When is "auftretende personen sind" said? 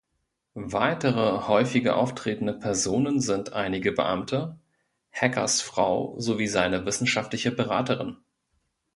1.95-3.53